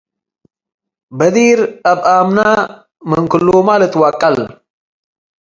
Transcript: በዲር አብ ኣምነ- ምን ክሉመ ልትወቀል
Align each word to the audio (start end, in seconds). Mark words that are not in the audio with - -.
በዲር 1.17 1.59
አብ 1.91 1.99
ኣምነ- 2.15 2.37
ምን 3.09 3.23
ክሉመ 3.31 3.67
ልትወቀል 3.81 4.37